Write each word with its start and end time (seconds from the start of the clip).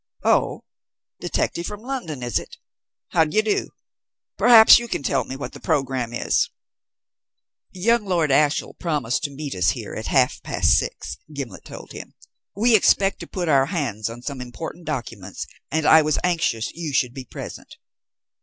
Oh, 0.23 0.63
detective 1.19 1.67
from 1.67 1.81
London, 1.83 2.23
is 2.23 2.39
it? 2.39 2.57
How 3.09 3.23
d'ye 3.23 3.41
do? 3.41 3.69
Perhaps 4.35 4.79
you 4.79 4.87
can 4.87 5.03
tell 5.03 5.25
me 5.25 5.35
what 5.35 5.53
the 5.53 5.59
programme 5.59 6.11
is?" 6.11 6.49
"Young 7.69 8.05
Lord 8.05 8.31
Ashiel 8.31 8.73
promised 8.73 9.21
to 9.25 9.29
meet 9.29 9.53
us 9.53 9.69
here 9.69 9.93
at 9.93 10.07
half 10.07 10.41
past 10.41 10.71
six," 10.75 11.17
Gimblet 11.31 11.65
told 11.65 11.91
him. 11.91 12.15
"We 12.55 12.75
expect 12.75 13.19
to 13.19 13.27
put 13.27 13.47
our 13.47 13.67
hands 13.67 14.09
on 14.09 14.23
some 14.23 14.41
important 14.41 14.85
documents, 14.85 15.45
and 15.69 15.85
I 15.85 16.01
was 16.01 16.17
anxious 16.23 16.71
you 16.73 16.93
should 16.93 17.13
be 17.13 17.25
present." 17.25 17.77